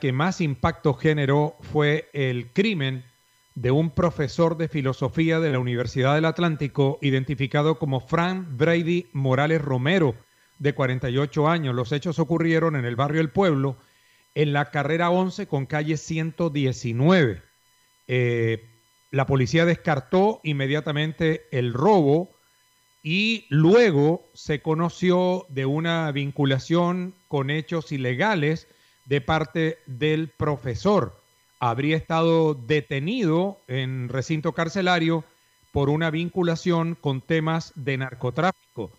que 0.00 0.12
más 0.12 0.40
impacto 0.40 0.94
generó 0.94 1.56
fue 1.60 2.08
el 2.12 2.52
crimen 2.52 3.04
de 3.54 3.70
un 3.70 3.90
profesor 3.90 4.56
de 4.56 4.68
filosofía 4.68 5.40
de 5.40 5.50
la 5.50 5.58
Universidad 5.58 6.14
del 6.14 6.24
Atlántico 6.24 6.98
identificado 7.02 7.78
como 7.78 8.00
Frank 8.00 8.46
Brady 8.50 9.06
Morales 9.12 9.60
Romero, 9.60 10.16
de 10.58 10.74
48 10.74 11.48
años. 11.48 11.74
Los 11.74 11.92
hechos 11.92 12.18
ocurrieron 12.18 12.76
en 12.76 12.84
el 12.84 12.96
barrio 12.96 13.20
El 13.20 13.30
Pueblo, 13.30 13.76
en 14.34 14.52
la 14.52 14.70
carrera 14.70 15.10
11 15.10 15.46
con 15.46 15.66
calle 15.66 15.96
119. 15.96 17.42
Eh, 18.08 18.68
la 19.10 19.26
policía 19.26 19.64
descartó 19.66 20.40
inmediatamente 20.42 21.46
el 21.52 21.72
robo 21.72 22.30
y 23.02 23.46
luego 23.50 24.24
se 24.32 24.62
conoció 24.62 25.46
de 25.50 25.66
una 25.66 26.10
vinculación 26.10 27.14
con 27.28 27.50
hechos 27.50 27.92
ilegales 27.92 28.66
de 29.06 29.20
parte 29.20 29.78
del 29.86 30.28
profesor. 30.28 31.14
Habría 31.60 31.96
estado 31.96 32.54
detenido 32.54 33.58
en 33.68 34.08
recinto 34.08 34.52
carcelario 34.52 35.24
por 35.72 35.88
una 35.88 36.10
vinculación 36.10 36.96
con 37.00 37.20
temas 37.20 37.72
de 37.74 37.98
narcotráfico. 37.98 38.90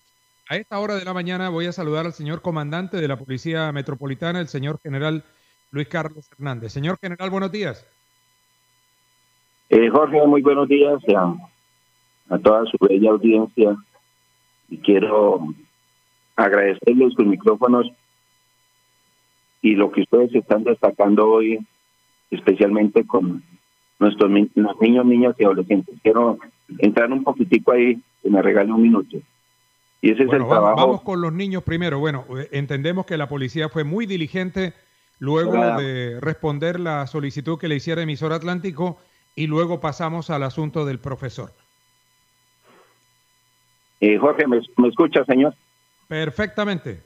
A 0.49 0.57
esta 0.57 0.79
hora 0.79 0.95
de 0.95 1.05
la 1.05 1.13
mañana 1.13 1.49
voy 1.49 1.65
a 1.65 1.71
saludar 1.71 2.05
al 2.05 2.13
señor 2.13 2.41
comandante 2.41 2.97
de 2.97 3.07
la 3.07 3.17
Policía 3.17 3.71
Metropolitana, 3.71 4.39
el 4.39 4.47
señor 4.47 4.79
general 4.81 5.23
Luis 5.71 5.87
Carlos 5.87 6.29
Hernández. 6.31 6.71
Señor 6.71 6.97
general, 6.99 7.29
buenos 7.29 7.51
días. 7.51 7.85
Eh, 9.69 9.89
Jorge, 9.89 10.25
muy 10.27 10.41
buenos 10.41 10.67
días 10.67 11.01
a, 11.15 11.35
a 12.29 12.37
toda 12.39 12.65
su 12.65 12.77
bella 12.79 13.09
audiencia 13.09 13.75
y 14.69 14.77
quiero 14.77 15.47
agradecerles 16.35 17.13
sus 17.13 17.25
micrófonos 17.25 17.91
y 19.65 19.73
lo 19.73 19.91
que 19.91 20.01
ustedes 20.01 20.35
están 20.35 20.63
destacando 20.63 21.27
hoy, 21.27 21.57
especialmente 22.29 23.03
con 23.07 23.41
nuestros 23.97 24.29
niños, 24.29 24.75
niñas 24.79 25.35
y 25.39 25.43
adolescentes. 25.43 25.95
Quiero 26.03 26.37
entrar 26.77 27.11
un 27.11 27.23
poquitico 27.23 27.71
ahí, 27.71 27.99
que 28.21 28.29
me 28.29 28.43
regale 28.43 28.71
un 28.71 28.83
minuto. 28.83 29.17
Y 30.03 30.11
ese 30.11 30.21
es 30.21 30.31
el 30.31 30.47
trabajo. 30.47 30.75
Vamos 30.75 31.01
con 31.01 31.19
los 31.19 31.33
niños 31.33 31.63
primero. 31.63 31.97
Bueno, 31.97 32.25
eh, 32.37 32.47
entendemos 32.51 33.07
que 33.07 33.17
la 33.17 33.27
policía 33.27 33.67
fue 33.67 33.83
muy 33.83 34.05
diligente 34.05 34.73
luego 35.17 35.55
de 35.79 36.19
responder 36.19 36.79
la 36.79 37.07
solicitud 37.07 37.57
que 37.57 37.67
le 37.67 37.77
hiciera 37.77 38.03
emisor 38.03 38.33
Atlántico 38.33 38.99
y 39.35 39.47
luego 39.47 39.79
pasamos 39.79 40.29
al 40.29 40.43
asunto 40.43 40.85
del 40.85 40.99
profesor. 40.99 41.49
Eh, 43.99 44.19
Jorge, 44.19 44.45
¿me, 44.45 44.61
¿me 44.77 44.89
escucha, 44.89 45.25
señor? 45.25 45.55
Perfectamente. 46.07 46.99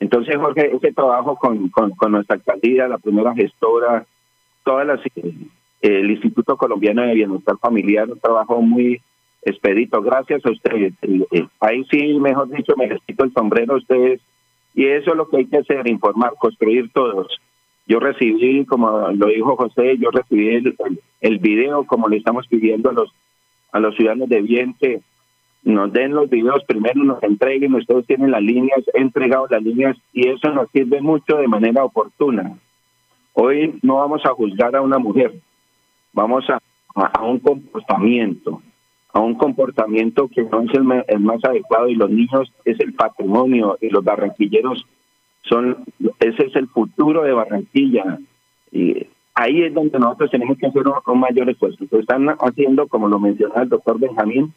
Entonces, 0.00 0.36
Jorge, 0.36 0.74
ese 0.74 0.92
trabajo 0.92 1.36
con, 1.36 1.68
con, 1.70 2.12
nuestra 2.12 2.36
alcaldía, 2.36 2.88
la 2.88 2.98
primera 2.98 3.34
gestora, 3.34 4.04
todas 4.64 4.86
las, 4.86 5.00
el 5.80 6.10
Instituto 6.10 6.56
Colombiano 6.56 7.02
de 7.02 7.14
Bienestar 7.14 7.56
Familiar, 7.58 8.10
un 8.10 8.18
trabajo 8.18 8.60
muy 8.60 9.00
expedito. 9.42 10.02
Gracias 10.02 10.44
a 10.44 10.50
ustedes. 10.50 10.94
Ahí 11.60 11.84
sí, 11.90 12.14
mejor 12.14 12.48
dicho, 12.48 12.74
me 12.76 12.88
les 12.88 13.02
quito 13.02 13.24
el 13.24 13.32
sombrero 13.32 13.74
a 13.74 13.78
ustedes. 13.78 14.20
Y 14.74 14.86
eso 14.86 15.12
es 15.12 15.16
lo 15.16 15.28
que 15.28 15.36
hay 15.38 15.46
que 15.46 15.58
hacer, 15.58 15.88
informar, 15.88 16.32
construir 16.38 16.90
todos. 16.92 17.28
Yo 17.86 18.00
recibí, 18.00 18.64
como 18.64 19.08
lo 19.10 19.26
dijo 19.26 19.56
José, 19.56 19.96
yo 19.98 20.10
recibí 20.10 20.48
el, 20.48 20.76
el, 21.20 21.38
video, 21.38 21.84
como 21.84 22.08
le 22.08 22.16
estamos 22.16 22.46
pidiendo 22.48 22.90
a 22.90 22.94
los 22.94 23.12
a 23.72 23.80
los 23.80 23.96
ciudadanos 23.96 24.28
de 24.28 24.40
bien 24.40 24.74
nos 25.64 25.92
den 25.92 26.14
los 26.14 26.28
videos 26.28 26.62
primero, 26.64 27.02
nos 27.02 27.22
entreguen, 27.22 27.74
ustedes 27.74 28.06
tienen 28.06 28.30
las 28.30 28.42
líneas, 28.42 28.80
he 28.92 29.00
entregado 29.00 29.46
las 29.48 29.62
líneas 29.62 29.96
y 30.12 30.28
eso 30.28 30.50
nos 30.50 30.70
sirve 30.70 31.00
mucho 31.00 31.36
de 31.36 31.48
manera 31.48 31.84
oportuna. 31.84 32.58
Hoy 33.32 33.78
no 33.82 33.96
vamos 33.96 34.24
a 34.24 34.34
juzgar 34.34 34.76
a 34.76 34.82
una 34.82 34.98
mujer, 34.98 35.32
vamos 36.12 36.44
a, 36.50 36.60
a, 36.94 37.24
un 37.24 37.38
comportamiento, 37.38 38.62
a 39.12 39.20
un 39.20 39.34
comportamiento 39.34 40.28
que 40.28 40.42
no 40.42 40.62
es 40.62 40.70
el, 40.74 41.20
más 41.20 41.44
adecuado 41.44 41.88
y 41.88 41.94
los 41.94 42.10
niños 42.10 42.52
es 42.64 42.78
el 42.80 42.92
patrimonio 42.92 43.78
y 43.80 43.88
los 43.88 44.04
barranquilleros 44.04 44.86
son, 45.48 45.84
ese 46.20 46.46
es 46.46 46.56
el 46.56 46.68
futuro 46.68 47.22
de 47.22 47.32
Barranquilla. 47.32 48.18
Y 48.72 49.06
ahí 49.34 49.62
es 49.62 49.74
donde 49.74 49.98
nosotros 49.98 50.30
tenemos 50.30 50.58
que 50.58 50.66
hacer 50.66 50.82
un, 51.06 51.20
mayor 51.20 51.48
esfuerzo. 51.50 51.84
Están 51.92 52.28
haciendo, 52.40 52.88
como 52.88 53.08
lo 53.08 53.18
mencionaba 53.18 53.62
el 53.62 53.68
doctor 53.68 53.98
Benjamín, 53.98 54.52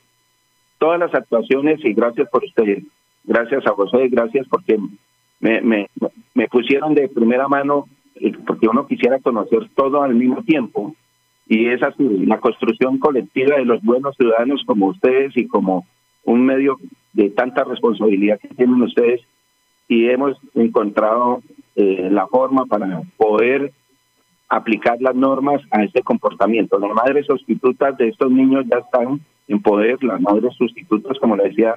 todas 0.78 1.00
las 1.00 1.14
actuaciones 1.14 1.80
y 1.84 1.94
gracias 1.94 2.30
por 2.30 2.44
ustedes. 2.44 2.84
Gracias 3.24 3.66
a 3.68 3.72
José, 3.72 4.08
gracias 4.10 4.48
porque 4.50 4.78
me, 5.40 5.62
me, 5.62 5.88
me 6.34 6.48
pusieron 6.48 6.96
de 6.96 7.10
primera 7.10 7.48
mano, 7.48 7.88
porque 8.46 8.68
uno 8.68 8.88
quisiera 8.88 9.20
conocer 9.20 9.70
todo 9.76 10.02
al 10.04 10.16
mismo 10.16 10.44
tiempo. 10.44 10.96
Y 11.50 11.68
es 11.68 11.80
la 12.00 12.40
construcción 12.40 13.00
colectiva 13.00 13.56
de 13.56 13.66
los 13.66 13.82
buenos 13.82 14.16
ciudadanos 14.18 14.64
como 14.66 14.88
ustedes 14.88 15.36
y 15.38 15.48
como 15.48 15.86
un 16.26 16.46
medio 16.46 16.78
de 17.14 17.30
tanta 17.30 17.64
responsabilidad 17.64 18.40
que 18.40 18.50
tienen 18.50 18.82
ustedes. 18.82 19.22
Y 19.88 20.10
hemos 20.10 20.38
encontrado 20.56 21.42
eh, 21.76 22.10
la 22.12 22.28
forma 22.28 22.66
para 22.66 23.02
poder 23.16 23.72
aplicar 24.50 24.98
las 25.02 25.16
normas 25.16 25.62
a 25.72 25.84
este 25.84 26.02
comportamiento. 26.02 26.80
Las 26.80 26.94
madres 26.94 27.26
sustitutas 27.26 27.98
de 27.98 28.10
estos 28.10 28.32
niños 28.32 28.66
ya 28.70 28.80
están 28.80 29.22
en 29.48 29.62
poder, 29.62 30.04
las 30.04 30.22
madres 30.22 30.54
sustitutas, 30.56 31.18
como 31.20 31.36
le 31.36 31.46
decía 31.46 31.76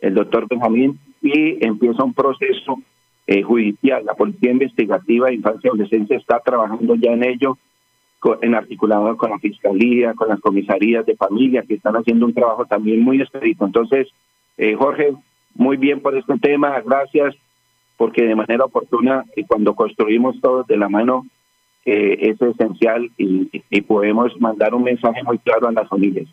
el 0.00 0.14
doctor 0.14 0.46
Benjamín, 0.48 0.98
y 1.22 1.64
empieza 1.64 2.04
un 2.04 2.12
proceso 2.12 2.78
eh, 3.26 3.42
judicial. 3.42 4.04
La 4.04 4.14
Policía 4.14 4.52
Investigativa 4.52 5.28
de 5.28 5.34
Infancia 5.34 5.68
y 5.68 5.68
Adolescencia 5.68 6.16
está 6.16 6.40
trabajando 6.40 6.94
ya 6.94 7.12
en 7.12 7.24
ello, 7.24 7.58
en 8.42 8.54
articulado 8.54 9.16
con 9.16 9.30
la 9.30 9.38
Fiscalía, 9.38 10.14
con 10.14 10.28
las 10.28 10.40
comisarías 10.40 11.06
de 11.06 11.16
familia, 11.16 11.62
que 11.62 11.74
están 11.74 11.94
haciendo 11.94 12.26
un 12.26 12.34
trabajo 12.34 12.66
también 12.66 13.00
muy 13.00 13.20
expedito. 13.20 13.64
Entonces, 13.64 14.08
eh, 14.58 14.74
Jorge, 14.74 15.14
muy 15.54 15.76
bien 15.76 16.00
por 16.00 16.16
este 16.16 16.36
tema, 16.38 16.80
gracias, 16.80 17.34
porque 17.96 18.24
de 18.24 18.34
manera 18.34 18.64
oportuna, 18.64 19.24
y 19.36 19.44
cuando 19.44 19.74
construimos 19.74 20.38
todos 20.40 20.66
de 20.66 20.76
la 20.76 20.88
mano, 20.88 21.24
eh, 21.84 22.18
es 22.20 22.42
esencial 22.42 23.10
y, 23.16 23.48
y 23.70 23.80
podemos 23.82 24.38
mandar 24.40 24.74
un 24.74 24.82
mensaje 24.82 25.22
muy 25.22 25.38
claro 25.38 25.68
a 25.68 25.72
las 25.72 25.88
familias 25.88 26.26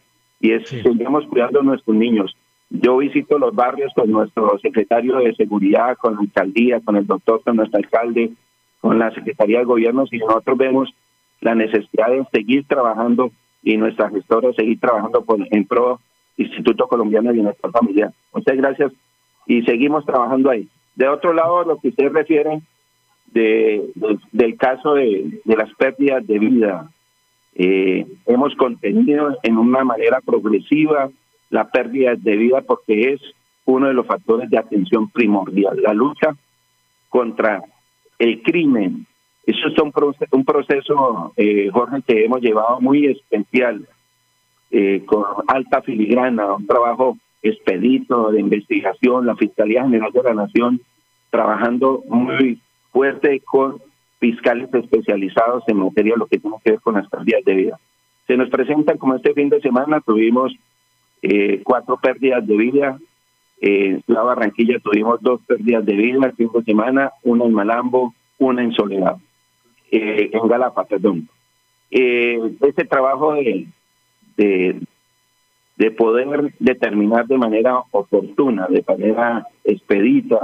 y 0.43 0.51
es 0.51 0.67
seguimos 0.67 1.25
cuidando 1.27 1.61
a 1.61 1.63
nuestros 1.63 1.95
niños. 1.95 2.35
Yo 2.69 2.97
visito 2.97 3.39
los 3.39 3.55
barrios 3.55 3.93
con 3.95 4.11
nuestro 4.11 4.59
secretario 4.59 5.15
de 5.15 5.33
seguridad, 5.35 5.95
con 5.95 6.15
la 6.15 6.19
alcaldía, 6.19 6.81
con 6.81 6.97
el 6.97 7.07
doctor, 7.07 7.41
con 7.43 7.55
nuestro 7.55 7.77
alcalde, 7.77 8.33
con 8.81 8.99
la 8.99 9.09
Secretaría 9.11 9.59
de 9.59 9.65
Gobierno 9.65 10.03
y 10.11 10.17
nosotros 10.17 10.57
vemos 10.57 10.93
la 11.39 11.55
necesidad 11.55 12.09
de 12.09 12.25
seguir 12.33 12.67
trabajando 12.67 13.31
y 13.63 13.77
nuestra 13.77 14.09
gestora 14.09 14.51
seguir 14.51 14.81
trabajando 14.81 15.23
por, 15.23 15.39
en 15.49 15.65
pro 15.65 16.01
Instituto 16.35 16.87
Colombiano 16.87 17.29
de 17.29 17.35
Bienestar 17.35 17.71
Familiar. 17.71 18.11
Muchas 18.33 18.57
gracias 18.57 18.91
y 19.47 19.61
seguimos 19.61 20.05
trabajando 20.05 20.49
ahí. 20.49 20.67
De 20.95 21.07
otro 21.07 21.31
lado, 21.31 21.63
lo 21.63 21.77
que 21.77 21.87
usted 21.87 22.11
refiere 22.11 22.61
de, 23.27 23.81
del 24.33 24.57
caso 24.57 24.95
de, 24.95 25.39
de 25.45 25.55
las 25.55 25.73
pérdidas 25.75 26.27
de 26.27 26.37
vida, 26.37 26.89
eh, 27.55 28.05
hemos 28.25 28.55
contenido 28.55 29.37
en 29.43 29.57
una 29.57 29.83
manera 29.83 30.21
progresiva 30.21 31.09
la 31.49 31.69
pérdida 31.69 32.15
de 32.15 32.35
vida 32.35 32.61
porque 32.61 33.13
es 33.13 33.21
uno 33.65 33.87
de 33.87 33.93
los 33.93 34.07
factores 34.07 34.49
de 34.49 34.57
atención 34.57 35.09
primordial. 35.09 35.81
La 35.81 35.93
lucha 35.93 36.35
contra 37.09 37.63
el 38.17 38.41
crimen, 38.41 39.05
eso 39.45 39.67
es 39.67 39.79
un 39.79 39.91
proceso, 39.91 40.35
un 40.35 40.45
proceso 40.45 41.33
eh, 41.37 41.69
Jorge, 41.71 42.01
que 42.07 42.25
hemos 42.25 42.41
llevado 42.41 42.81
muy 42.81 43.05
especial, 43.05 43.87
eh, 44.71 45.03
con 45.05 45.23
alta 45.47 45.81
filigrana, 45.83 46.55
un 46.55 46.65
trabajo 46.65 47.17
expedito 47.43 48.31
de 48.31 48.39
investigación, 48.39 49.27
la 49.27 49.35
Fiscalía 49.35 49.83
General 49.83 50.11
de 50.11 50.23
la 50.23 50.33
Nación 50.33 50.81
trabajando 51.29 52.03
muy 52.07 52.59
fuerte 52.91 53.41
con 53.41 53.81
fiscales 54.23 54.69
especializados 54.73 55.63
en 55.67 55.77
materia 55.77 56.13
de 56.13 56.19
lo 56.19 56.27
que 56.27 56.39
tiene 56.39 56.55
que 56.63 56.71
ver 56.71 56.79
con 56.79 56.95
las 56.95 57.09
pérdidas 57.09 57.43
de 57.43 57.55
vida. 57.55 57.77
Se 58.25 58.37
nos 58.37 58.49
presentan 58.49 58.97
como 58.97 59.15
este 59.15 59.33
fin 59.33 59.49
de 59.49 59.59
semana, 59.59 59.99
tuvimos 59.99 60.53
eh, 61.21 61.61
cuatro 61.63 61.97
pérdidas 61.97 62.47
de 62.47 62.55
vida. 62.55 62.97
en 63.59 64.01
la 64.07 64.21
Barranquilla 64.23 64.79
tuvimos 64.79 65.19
dos 65.21 65.41
pérdidas 65.45 65.85
de 65.85 65.95
vida 66.03 66.25
el 66.25 66.33
fin 66.39 66.49
de 66.53 66.63
semana, 66.63 67.11
una 67.23 67.43
en 67.43 67.53
Malambo, 67.53 68.13
una 68.37 68.63
en 68.63 68.71
Soledad. 68.71 69.17
eh, 69.91 70.29
en 70.31 70.47
Galapa, 70.47 70.85
perdón. 70.85 71.27
Eh, 71.91 72.39
ese 72.61 72.85
trabajo 72.85 73.33
de, 73.33 73.67
de, 74.37 74.79
de 75.81 75.91
poder 75.91 76.53
determinar 76.59 77.27
de 77.27 77.37
manera 77.37 77.73
oportuna, 77.91 78.67
de 78.69 78.83
manera 78.87 79.45
expedita, 79.65 80.39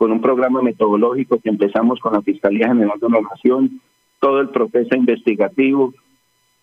con 0.00 0.12
un 0.12 0.22
programa 0.22 0.62
metodológico 0.62 1.38
que 1.40 1.50
empezamos 1.50 2.00
con 2.00 2.14
la 2.14 2.22
Fiscalía 2.22 2.68
General 2.68 2.98
de 2.98 3.10
la 3.10 3.20
Nación, 3.20 3.82
todo 4.18 4.40
el 4.40 4.48
proceso 4.48 4.96
investigativo. 4.96 5.92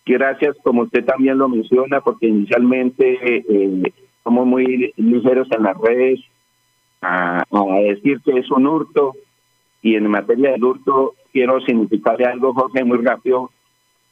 Gracias, 0.07 0.57
como 0.63 0.81
usted 0.81 1.05
también 1.05 1.37
lo 1.37 1.47
menciona, 1.47 2.01
porque 2.01 2.25
inicialmente 2.25 3.43
eh, 3.47 3.93
somos 4.23 4.47
muy 4.47 4.91
ligeros 4.97 5.47
en 5.51 5.61
las 5.61 5.77
redes 5.77 6.19
a, 7.03 7.43
decir 7.83 8.21
que 8.25 8.39
es 8.39 8.49
un 8.49 8.65
hurto, 8.65 9.13
y 9.83 9.93
en 9.93 10.09
materia 10.09 10.53
del 10.53 10.63
hurto 10.63 11.13
quiero 11.31 11.61
significarle 11.61 12.25
algo, 12.25 12.55
Jorge, 12.55 12.83
muy 12.83 12.97
rápido, 13.05 13.51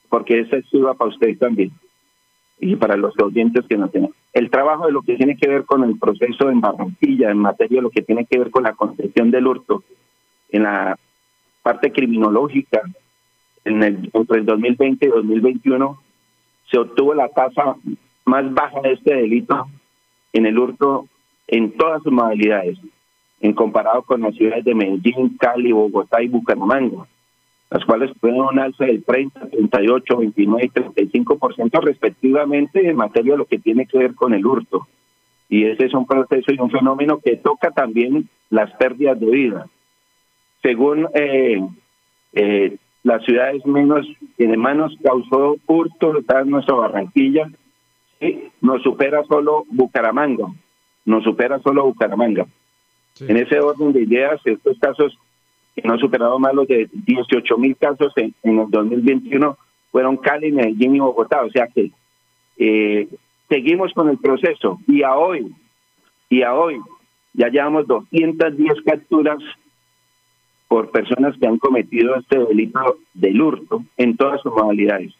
porque 0.07 0.41
esa 0.41 0.57
es 0.57 0.65
para 0.99 1.09
usted 1.09 1.35
también 1.39 1.71
y 2.59 2.75
para 2.75 2.95
los 2.95 3.15
oyentes 3.19 3.65
que 3.67 3.75
nos 3.75 3.91
tienen. 3.91 4.11
El 4.35 4.49
trabajo 4.49 4.85
de 4.85 4.91
lo 4.91 5.01
que 5.01 5.15
tiene 5.15 5.37
que 5.37 5.47
ver 5.47 5.63
con 5.63 5.85
el 5.85 5.97
proceso 5.97 6.49
en 6.49 6.59
Barranquilla, 6.59 7.31
en 7.31 7.37
materia 7.37 7.77
de 7.77 7.83
lo 7.83 7.89
que 7.89 8.01
tiene 8.01 8.25
que 8.25 8.37
ver 8.37 8.51
con 8.51 8.63
la 8.63 8.73
concepción 8.73 9.31
del 9.31 9.47
hurto, 9.47 9.85
en 10.49 10.63
la 10.63 10.99
parte 11.63 11.93
criminológica, 11.93 12.81
en 13.63 13.81
el, 13.81 14.09
entre 14.11 14.39
el 14.39 14.45
2020 14.45 15.05
y 15.05 15.09
2021, 15.09 16.01
se 16.69 16.77
obtuvo 16.77 17.13
la 17.13 17.29
tasa 17.29 17.77
más 18.25 18.53
baja 18.53 18.81
de 18.81 18.91
este 18.91 19.15
delito 19.15 19.67
en 20.33 20.45
el 20.45 20.59
hurto 20.59 21.07
en 21.47 21.71
todas 21.77 22.03
sus 22.03 22.11
modalidades, 22.11 22.77
en 23.39 23.53
comparado 23.53 24.01
con 24.01 24.19
las 24.19 24.35
ciudades 24.35 24.65
de 24.65 24.75
Medellín, 24.75 25.37
Cali, 25.39 25.71
Bogotá 25.71 26.21
y 26.21 26.27
Bucaramanga 26.27 27.07
las 27.75 27.83
cuales 27.83 28.09
tuvieron 28.21 28.53
un 28.53 28.59
alza 28.59 28.85
del 28.85 29.03
30, 29.03 29.49
38, 29.49 30.17
29 30.17 30.63
y 30.63 30.69
35% 30.69 31.83
respectivamente 31.83 32.89
en 32.89 32.95
materia 32.95 33.33
de 33.33 33.39
lo 33.39 33.45
que 33.45 33.59
tiene 33.59 33.85
que 33.85 33.97
ver 33.97 34.15
con 34.15 34.33
el 34.33 34.45
hurto. 34.45 34.87
Y 35.49 35.65
ese 35.65 35.87
es 35.87 35.93
un 35.93 36.07
proceso 36.07 36.53
y 36.53 36.59
un 36.59 36.71
fenómeno 36.71 37.19
que 37.19 37.35
toca 37.35 37.71
también 37.71 38.29
las 38.49 38.71
pérdidas 38.77 39.19
de 39.19 39.25
vida. 39.25 39.67
Según 40.61 41.09
eh, 41.15 41.61
eh, 42.31 42.77
las 43.03 43.25
ciudades 43.25 43.65
menos, 43.65 44.07
en 44.37 44.57
manos 44.57 44.97
causó 45.03 45.57
hurto, 45.67 46.17
está 46.17 46.39
en 46.39 46.51
nuestra 46.51 46.75
Barranquilla, 46.75 47.49
¿sí? 48.21 48.51
nos 48.61 48.83
supera 48.83 49.21
solo 49.25 49.65
Bucaramanga, 49.69 50.47
nos 51.03 51.25
supera 51.25 51.59
solo 51.59 51.83
Bucaramanga. 51.83 52.45
En 53.19 53.35
ese 53.35 53.59
orden 53.59 53.91
de 53.91 54.03
ideas, 54.03 54.39
estos 54.45 54.79
casos 54.79 55.17
que 55.75 55.81
no 55.83 55.93
han 55.93 55.99
superado 55.99 56.39
más 56.39 56.53
los 56.53 56.67
de 56.67 56.89
18 56.91 57.57
mil 57.57 57.75
casos 57.75 58.13
en, 58.15 58.33
el 58.43 58.69
2021 58.69 59.57
fueron 59.91 60.17
Cali, 60.17 60.51
Medellín 60.51 60.95
y 60.95 60.99
Bogotá. 60.99 61.43
O 61.43 61.49
sea 61.49 61.67
que 61.67 61.91
eh, 62.57 63.07
seguimos 63.49 63.93
con 63.93 64.09
el 64.09 64.17
proceso 64.17 64.79
y 64.87 65.03
a 65.03 65.15
hoy, 65.15 65.53
y 66.29 66.41
a 66.43 66.53
hoy 66.53 66.79
ya 67.33 67.49
llevamos 67.49 67.85
210 67.87 68.81
capturas 68.85 69.39
por 70.67 70.91
personas 70.91 71.35
que 71.37 71.47
han 71.47 71.57
cometido 71.57 72.15
este 72.15 72.39
delito 72.39 72.97
del 73.13 73.41
hurto 73.41 73.83
en 73.97 74.17
todas 74.17 74.41
sus 74.41 74.51
modalidades. 74.53 75.13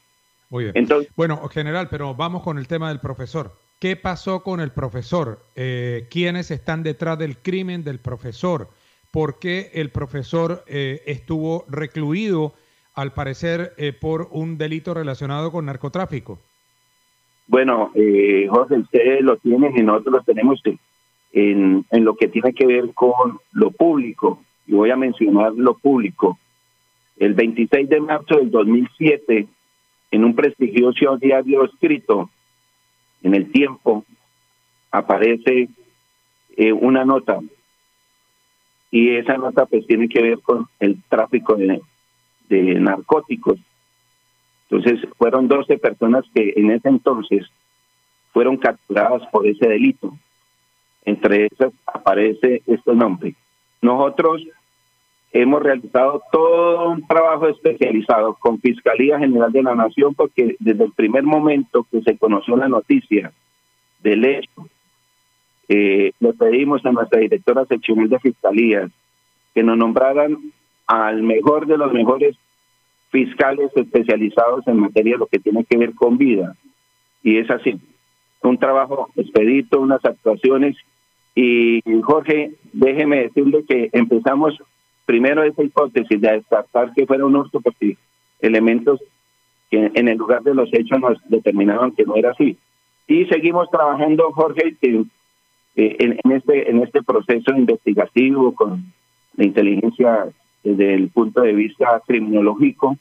Muy 0.49 0.65
bien. 0.65 0.77
Entonces, 0.77 1.11
bueno, 1.15 1.47
general, 1.49 1.87
pero 1.89 2.15
vamos 2.15 2.43
con 2.43 2.57
el 2.57 2.67
tema 2.67 2.89
del 2.89 2.99
profesor. 2.99 3.53
¿Qué 3.79 3.95
pasó 3.95 4.41
con 4.41 4.61
el 4.61 4.71
profesor? 4.71 5.39
Eh, 5.55 6.07
¿Quiénes 6.09 6.49
están 6.49 6.83
detrás 6.83 7.19
del 7.19 7.37
crimen 7.37 7.83
del 7.83 7.99
profesor? 7.99 8.69
Por 9.15 9.39
qué 9.39 9.71
el 9.75 9.91
profesor 9.91 10.65
eh, 10.67 11.01
estuvo 11.05 11.63
recluido, 11.69 12.51
al 12.95 13.13
parecer, 13.13 13.71
eh, 13.77 13.93
por 13.93 14.27
un 14.29 14.57
delito 14.57 14.93
relacionado 14.93 15.53
con 15.53 15.67
narcotráfico. 15.67 16.37
Bueno, 17.47 17.91
eh, 17.95 18.45
José, 18.49 18.75
ustedes 18.75 19.21
lo 19.21 19.37
tienen 19.37 19.71
y 19.77 19.83
nosotros 19.83 20.15
lo 20.15 20.23
tenemos 20.23 20.61
en, 21.31 21.85
en 21.89 22.03
lo 22.03 22.17
que 22.17 22.27
tiene 22.27 22.51
que 22.51 22.65
ver 22.65 22.93
con 22.93 23.39
lo 23.53 23.71
público. 23.71 24.43
Y 24.67 24.73
voy 24.73 24.89
a 24.89 24.97
mencionar 24.97 25.53
lo 25.53 25.77
público. 25.77 26.37
El 27.15 27.35
26 27.35 27.87
de 27.87 28.01
marzo 28.01 28.35
del 28.35 28.51
2007, 28.51 29.47
en 30.11 30.25
un 30.25 30.35
prestigioso 30.35 31.15
diario 31.15 31.63
escrito, 31.63 32.29
en 33.23 33.33
el 33.33 33.49
tiempo, 33.49 34.03
aparece 34.91 35.69
una 36.81 37.05
nota 37.05 37.39
y 38.95 39.17
esa 39.17 39.35
nota 39.37 39.65
pues 39.65 39.85
tiene 39.87 40.07
que 40.07 40.21
ver 40.21 40.39
con 40.39 40.67
el 40.79 41.03
tráfico 41.09 41.57
de, 41.57 41.81
narcóticos. 42.79 43.59
Entonces 44.69 45.05
fueron 45.17 45.49
12 45.49 45.77
personas 45.79 46.23
que 46.33 46.53
en 46.55 46.71
ese 46.71 46.87
entonces 46.87 47.45
fueron 48.31 48.55
capturadas 48.55 49.27
por 49.33 49.45
ese 49.45 49.67
delito. 49.67 50.17
Entre 51.03 51.47
esas 51.47 51.73
aparece 51.85 52.61
este 52.65 52.95
nombre. 52.95 53.35
Nosotros 53.81 54.47
hemos 55.33 55.61
realizado 55.61 56.21
todo 56.31 56.91
un 56.91 57.05
trabajo 57.05 57.49
especializado 57.49 58.35
con 58.35 58.61
Fiscalía 58.61 59.19
General 59.19 59.51
de 59.51 59.61
la 59.61 59.75
Nación 59.75 60.15
porque 60.15 60.55
desde 60.57 60.85
el 60.85 60.93
primer 60.93 61.23
momento 61.23 61.85
que 61.91 62.01
se 62.01 62.17
conoció 62.17 62.55
la 62.55 62.69
noticia 62.69 63.33
del 64.01 64.23
hecho 64.23 64.69
eh, 65.67 66.11
le 66.19 66.33
pedimos 66.33 66.85
a 66.85 66.91
nuestra 66.91 67.19
directora 67.19 67.65
seccional 67.65 68.09
de 68.09 68.19
fiscalías 68.19 68.91
que 69.53 69.63
nos 69.63 69.77
nombraran 69.77 70.37
al 70.87 71.23
mejor 71.23 71.65
de 71.65 71.77
los 71.77 71.91
mejores 71.93 72.35
fiscales 73.09 73.71
especializados 73.75 74.67
en 74.67 74.77
materia 74.77 75.13
de 75.13 75.19
lo 75.19 75.27
que 75.27 75.39
tiene 75.39 75.63
que 75.63 75.77
ver 75.77 75.93
con 75.93 76.17
vida. 76.17 76.55
Y 77.23 77.37
es 77.37 77.49
así, 77.49 77.79
un 78.43 78.57
trabajo 78.57 79.09
expedito, 79.15 79.79
unas 79.79 80.03
actuaciones. 80.03 80.75
Y 81.33 81.81
Jorge, 82.03 82.51
déjeme 82.73 83.23
decirle 83.23 83.63
que 83.67 83.89
empezamos 83.93 84.61
primero 85.05 85.43
esa 85.43 85.63
hipótesis 85.63 86.21
de 86.21 86.31
descartar 86.31 86.93
que 86.93 87.05
fuera 87.05 87.25
un 87.25 87.35
hurto 87.35 87.61
porque 87.61 87.97
elementos 88.39 88.99
que 89.71 89.91
en 89.93 90.07
el 90.07 90.17
lugar 90.17 90.43
de 90.43 90.53
los 90.53 90.69
hechos 90.73 90.99
nos 90.99 91.17
determinaban 91.29 91.91
que 91.91 92.05
no 92.05 92.15
era 92.15 92.31
así. 92.31 92.57
Y 93.07 93.25
seguimos 93.25 93.69
trabajando, 93.69 94.31
Jorge, 94.31 94.75
eh, 95.75 95.95
en, 95.99 96.31
este 96.31 96.69
en 96.69 96.83
este 96.83 97.03
proceso 97.03 97.55
investigativo 97.55 98.53
con 98.53 98.93
la 99.35 99.45
inteligencia 99.45 100.27
desde 100.63 100.93
el 100.93 101.09
punto 101.09 101.41
de 101.41 101.53
vista 101.53 102.01
criminológico 102.05 102.97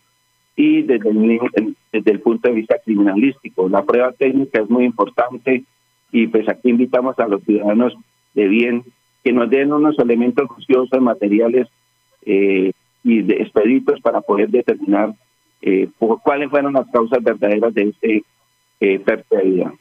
y 0.57 0.83
desde 0.83 1.11
el, 1.11 1.77
desde 1.93 2.11
el 2.11 2.21
punto 2.21 2.49
de 2.49 2.55
vista 2.55 2.77
criminalístico. 2.85 3.69
La 3.69 3.83
prueba 3.85 4.13
técnica 4.13 4.61
es 4.61 4.71
muy 4.71 4.85
importante 4.85 5.65
y 6.13 6.27
pues 6.29 6.49
aquí 6.49 6.71
invitamos 6.71 7.19
a 7.19 7.27
los 7.27 7.43
ciudadanos 7.43 7.95
de 8.35 8.49
bien 8.49 8.85
que 9.25 9.33
nos 9.33 9.49
den 9.51 9.73
unos 9.73 9.99
elementos 9.99 10.49
juiciosos, 10.49 11.01
materiales 11.01 11.67
eh, 12.27 12.73
y 13.03 13.23
de 13.23 13.35
expeditos 13.43 14.01
para 14.01 14.21
poder 14.21 14.51
determinar 14.51 15.15
eh, 15.63 15.89
cuáles 15.99 16.51
fueron 16.51 16.75
las 16.75 16.87
causas 16.91 17.23
verdaderas 17.23 17.73
de 17.75 17.83
este 17.83 18.23
eh, 18.81 18.99
pérdida 18.99 19.73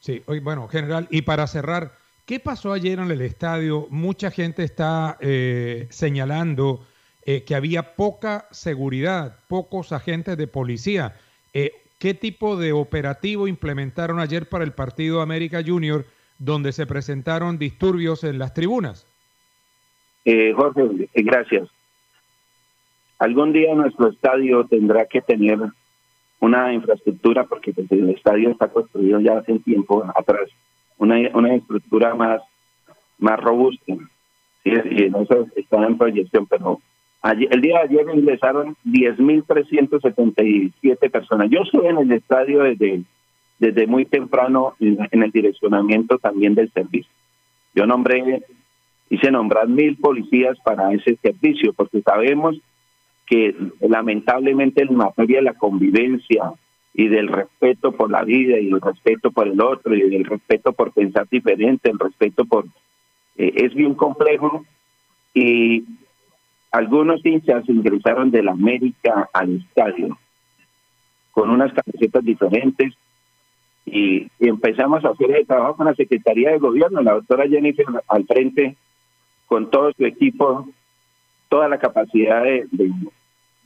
Sí, 0.00 0.22
bueno, 0.42 0.68
general, 0.68 1.08
y 1.10 1.22
para 1.22 1.46
cerrar, 1.48 1.92
¿Qué 2.28 2.40
pasó 2.40 2.74
ayer 2.74 2.98
en 2.98 3.10
el 3.10 3.22
estadio? 3.22 3.86
Mucha 3.88 4.30
gente 4.30 4.62
está 4.62 5.16
eh, 5.18 5.86
señalando 5.88 6.84
eh, 7.24 7.42
que 7.42 7.54
había 7.54 7.94
poca 7.96 8.48
seguridad, 8.50 9.38
pocos 9.48 9.92
agentes 9.92 10.36
de 10.36 10.46
policía. 10.46 11.16
Eh, 11.54 11.72
¿Qué 11.98 12.12
tipo 12.12 12.58
de 12.58 12.72
operativo 12.72 13.48
implementaron 13.48 14.20
ayer 14.20 14.46
para 14.46 14.64
el 14.64 14.72
partido 14.72 15.22
América 15.22 15.62
Junior, 15.66 16.04
donde 16.38 16.72
se 16.72 16.84
presentaron 16.84 17.56
disturbios 17.56 18.22
en 18.24 18.38
las 18.38 18.52
tribunas? 18.52 19.06
Jorge, 20.54 21.08
gracias. 21.14 21.66
Algún 23.20 23.54
día 23.54 23.74
nuestro 23.74 24.10
estadio 24.10 24.66
tendrá 24.66 25.06
que 25.06 25.22
tener 25.22 25.58
una 26.40 26.74
infraestructura, 26.74 27.44
porque 27.44 27.72
el 27.88 28.10
estadio 28.10 28.50
está 28.50 28.68
construido 28.68 29.18
ya 29.18 29.38
hace 29.38 29.58
tiempo 29.60 30.04
atrás 30.14 30.50
una, 30.98 31.16
una 31.34 31.54
estructura 31.54 32.14
más, 32.14 32.42
más 33.18 33.40
robusta. 33.40 33.94
Sí, 34.64 34.72
y 34.90 35.04
eso 35.04 35.46
está 35.56 35.86
en 35.86 35.96
proyección, 35.96 36.46
pero 36.46 36.80
el 37.22 37.60
día 37.60 37.78
de 37.78 37.84
ayer 37.84 38.04
ingresaron 38.14 38.76
10.377 38.84 41.10
personas. 41.10 41.50
Yo 41.50 41.62
estuve 41.62 41.88
en 41.88 41.98
el 41.98 42.12
estadio 42.12 42.62
desde, 42.62 43.02
desde 43.58 43.88
muy 43.88 44.04
temprano 44.04 44.74
en, 44.78 45.22
el 45.22 45.32
direccionamiento 45.32 46.18
también 46.18 46.54
del 46.54 46.70
servicio. 46.72 47.10
Yo 47.74 47.86
nombré, 47.86 48.44
hice 49.10 49.30
nombrar 49.30 49.68
mil 49.68 49.96
policías 49.96 50.58
para 50.60 50.92
ese 50.92 51.16
servicio, 51.16 51.72
porque 51.72 52.02
sabemos 52.02 52.60
que 53.26 53.56
lamentablemente 53.80 54.82
en 54.82 54.96
materia 54.96 55.38
de 55.38 55.44
la 55.44 55.54
convivencia, 55.54 56.52
y 56.98 57.06
del 57.06 57.28
respeto 57.28 57.92
por 57.92 58.10
la 58.10 58.24
vida 58.24 58.58
y 58.58 58.70
el 58.70 58.80
respeto 58.80 59.30
por 59.30 59.46
el 59.46 59.60
otro 59.60 59.94
y 59.94 60.10
del 60.10 60.24
respeto 60.24 60.72
por 60.72 60.92
pensar 60.92 61.28
diferente, 61.30 61.90
el 61.90 61.98
respeto 61.98 62.44
por... 62.44 62.64
Eh, 63.36 63.52
es 63.54 63.72
bien 63.72 63.94
complejo. 63.94 64.66
Y 65.32 65.84
algunos 66.72 67.24
hinchas 67.24 67.68
ingresaron 67.68 68.32
de 68.32 68.42
la 68.42 68.50
América 68.50 69.30
al 69.32 69.58
estadio 69.58 70.18
con 71.30 71.50
unas 71.50 71.72
camisetas 71.72 72.24
diferentes 72.24 72.92
y, 73.86 74.26
empezamos 74.40 75.04
a 75.04 75.10
hacer 75.10 75.30
el 75.30 75.46
trabajo 75.46 75.76
con 75.76 75.86
la 75.86 75.94
Secretaría 75.94 76.50
de 76.50 76.58
Gobierno, 76.58 77.00
la 77.00 77.14
doctora 77.14 77.46
Jennifer 77.46 77.86
al 78.08 78.26
frente, 78.26 78.74
con 79.46 79.70
todo 79.70 79.92
su 79.92 80.04
equipo, 80.04 80.68
toda 81.48 81.68
la 81.68 81.78
capacidad 81.78 82.42
de, 82.42 82.66
de, 82.72 82.90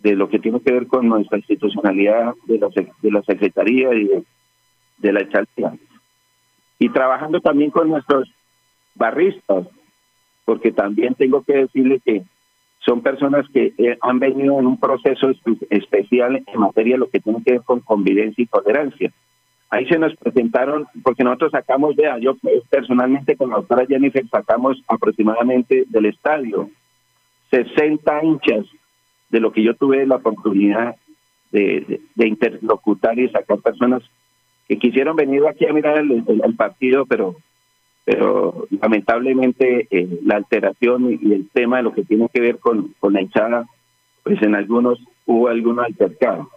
lo 0.05 0.29
que 0.29 0.39
tiene 0.39 0.61
que 0.61 0.73
ver 0.73 0.87
con 0.87 1.09
nuestra 1.09 1.39
institucionalidad 1.39 2.35
de 2.47 2.59
la, 2.59 2.69
de 2.69 3.11
la 3.11 3.23
Secretaría 3.23 3.95
y 3.95 4.09
de, 4.99 5.13
la 5.13 5.21
alcaldía. 5.21 5.75
Y 6.79 6.89
trabajando 6.89 7.41
también 7.41 7.71
con 7.71 7.89
nuestros 7.89 8.29
barristas, 8.95 9.67
porque 10.45 10.73
también 10.73 11.15
tengo 11.15 11.43
que 11.43 11.55
decirle 11.55 12.01
que 12.05 12.23
son 12.81 13.01
personas 13.01 13.47
que 13.53 13.73
eh, 13.79 13.97
han 14.01 14.19
venido 14.19 14.59
en 14.59 14.67
un 14.67 14.79
proceso 14.79 15.31
especial 15.71 16.43
en 16.45 16.61
materia 16.61 16.95
de 16.95 16.99
lo 16.99 17.09
que 17.09 17.21
tiene 17.21 17.43
que 17.45 17.53
ver 17.53 17.63
con 17.63 17.81
convivencia 17.81 18.43
y 18.43 18.47
tolerancia. 18.47 19.13
Ahí 19.71 19.87
se 19.87 19.99
nos 19.99 20.15
presentaron, 20.17 20.87
porque 21.03 21.25
nosotros 21.25 21.53
sacamos, 21.53 21.95
vea, 21.95 22.19
yo 22.19 22.37
personalmente 22.69 23.37
con 23.37 23.51
la 23.51 23.57
doctora 23.57 23.87
Jennifer 23.87 24.27
sacamos 24.29 24.83
aproximadamente 24.89 25.85
del 25.89 26.07
estadio 26.07 26.69
60 27.51 28.25
hinchas 28.25 28.67
de 29.33 29.41
lo 29.41 29.51
que 29.51 29.65
yo 29.65 29.75
tuve 29.75 30.07
la 30.07 30.17
oportunidad 30.17 30.95
de, 31.51 32.01
interlocutar 32.17 33.19
y 33.19 33.29
sacar 33.29 33.59
personas 33.59 34.03
que 34.69 34.79
quisieron 34.79 35.17
venir 35.17 35.45
aquí 35.47 35.67
a 35.67 35.73
mirar 35.73 35.99
el 35.99 36.55
partido, 36.57 37.05
pero 37.07 37.37
pero 38.05 38.67
lamentablemente 38.81 39.87
eh, 39.91 40.21
la 40.25 40.37
alteración 40.37 41.19
y 41.21 41.33
el 41.33 41.49
tema 41.51 41.77
de 41.77 41.85
lo 41.85 41.93
que 41.93 42.05
tiene 42.05 42.29
que 42.33 42.41
ver 42.41 42.59
con, 42.59 42.95
con 42.99 43.13
la 43.13 43.23
hinchada, 43.23 43.67
pues 44.25 44.43
en 44.43 44.55
algunos 44.55 44.99
hubo 45.25 45.49
algunos 45.49 45.85
altercados. 45.85 46.49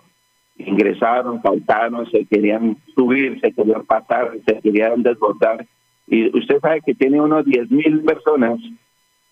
Ingresaron, 0.58 1.42
faltaron, 1.42 2.10
se 2.10 2.26
querían 2.26 2.78
subir, 2.96 3.40
se 3.42 3.52
querían 3.52 3.86
pasar, 3.86 4.32
se 4.46 4.60
querían 4.62 5.04
desbordar. 5.04 5.68
Y 6.08 6.36
usted 6.36 6.60
sabe 6.62 6.82
que 6.82 6.96
tiene 6.96 7.22
unos 7.22 7.46
10 7.46 7.70
mil 7.70 8.04
personas 8.04 8.60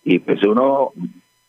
y 0.03 0.19
pues 0.19 0.43
uno 0.43 0.91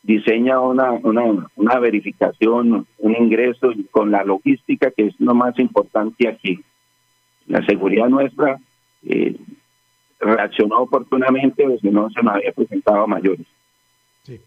diseña 0.04 0.60
una, 0.60 0.92
una, 0.92 1.48
una 1.56 1.78
verificación, 1.78 2.86
un 2.98 3.16
ingreso 3.16 3.72
con 3.90 4.10
la 4.10 4.22
logística 4.22 4.90
que 4.90 5.06
es 5.06 5.14
lo 5.18 5.34
más 5.34 5.58
importante 5.58 6.28
aquí. 6.28 6.60
La 7.46 7.64
seguridad 7.64 8.08
nuestra 8.08 8.58
eh, 9.02 9.36
reaccionó 10.20 10.80
oportunamente 10.80 11.66
o 11.66 11.78
si 11.78 11.88
no 11.88 12.10
se 12.10 12.22
me 12.22 12.32
había 12.32 12.52
presentado 12.52 13.02
a 13.02 13.06
mayores. 13.06 13.46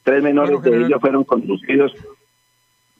Tres 0.04 0.24
menores 0.24 0.62
de 0.62 0.78
ellos 0.78 1.02
fueron 1.02 1.24
conducidos 1.24 1.94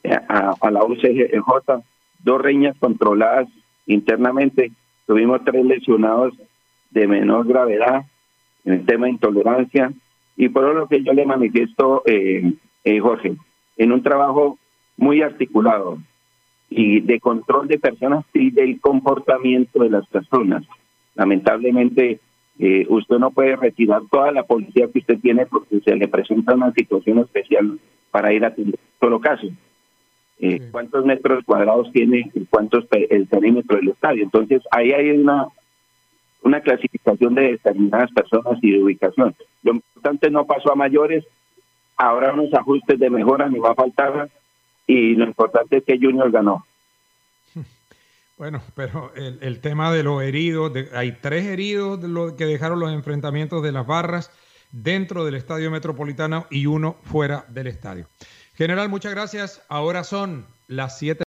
eh, 0.02 0.16
a, 0.28 0.70
la 0.70 0.84
UCJ, 0.84 1.82
dos 2.20 2.40
reñas 2.40 2.76
controladas 2.78 3.48
internamente, 3.86 4.72
tuvimos 5.06 5.44
tres 5.44 5.64
lesionados 5.64 6.34
de 6.90 7.06
menor 7.06 7.46
gravedad 7.46 8.04
en 8.64 8.74
el 8.74 8.86
tema 8.86 9.06
de 9.06 9.12
intolerancia 9.12 9.92
y 10.38 10.48
por 10.48 10.72
lo 10.72 10.86
que 10.86 11.02
yo 11.02 11.12
le 11.12 11.26
manifiesto, 11.26 12.02
eh, 12.06 12.54
eh, 12.84 13.00
Jorge, 13.00 13.34
en 13.76 13.92
un 13.92 14.02
trabajo 14.02 14.56
muy 14.96 15.20
articulado 15.20 15.98
y 16.70 17.00
de 17.00 17.18
control 17.18 17.66
de 17.66 17.78
personas 17.80 18.24
y 18.32 18.52
del 18.52 18.80
comportamiento 18.80 19.82
de 19.82 19.90
las 19.90 20.06
personas. 20.06 20.62
Lamentablemente, 21.16 22.20
eh, 22.60 22.86
usted 22.88 23.18
no 23.18 23.32
puede 23.32 23.56
retirar 23.56 24.02
toda 24.10 24.30
la 24.30 24.44
policía 24.44 24.88
que 24.92 25.00
usted 25.00 25.18
tiene 25.18 25.44
porque 25.44 25.80
se 25.80 25.96
le 25.96 26.06
presenta 26.06 26.54
una 26.54 26.72
situación 26.72 27.18
especial 27.18 27.80
para 28.12 28.32
ir 28.32 28.44
a 28.44 28.48
atender 28.48 28.78
solo 29.00 29.20
caso. 29.20 29.48
Eh, 30.38 30.68
¿Cuántos 30.70 31.04
metros 31.04 31.42
cuadrados 31.44 31.90
tiene 31.90 32.30
y 32.32 32.44
cuántos 32.44 32.84
el 32.92 33.26
perímetro 33.26 33.76
del 33.76 33.88
estadio? 33.88 34.22
Entonces, 34.22 34.62
ahí 34.70 34.92
hay 34.92 35.10
una 35.10 35.48
una 36.42 36.60
clasificación 36.60 37.34
de 37.34 37.52
determinadas 37.52 38.10
personas 38.12 38.58
y 38.62 38.72
de 38.72 38.82
ubicación. 38.82 39.34
Lo 39.62 39.72
importante 39.72 40.30
no 40.30 40.46
pasó 40.46 40.72
a 40.72 40.76
mayores, 40.76 41.24
ahora 41.96 42.32
unos 42.32 42.52
ajustes 42.54 42.98
de 42.98 43.10
mejora 43.10 43.48
ni 43.48 43.58
va 43.58 43.70
a 43.70 43.74
faltar 43.74 44.30
y 44.86 45.14
lo 45.14 45.24
importante 45.24 45.78
es 45.78 45.84
que 45.84 45.98
Junior 45.98 46.30
ganó. 46.30 46.64
Bueno, 48.38 48.62
pero 48.76 49.10
el, 49.16 49.60
tema 49.60 49.92
de 49.92 50.04
los 50.04 50.22
heridos, 50.22 50.72
hay 50.94 51.10
tres 51.10 51.44
heridos 51.44 52.00
de 52.00 52.36
que 52.36 52.46
dejaron 52.46 52.78
los 52.78 52.92
enfrentamientos 52.92 53.64
de 53.64 53.72
las 53.72 53.84
barras 53.84 54.30
dentro 54.70 55.24
del 55.24 55.34
estadio 55.34 55.72
metropolitano 55.72 56.46
y 56.48 56.66
uno 56.66 56.98
fuera 57.02 57.46
del 57.48 57.66
estadio. 57.66 58.06
General, 58.54 58.88
muchas 58.88 59.12
gracias. 59.12 59.66
Ahora 59.68 60.04
son 60.04 60.46
las 60.68 61.00
siete. 61.00 61.27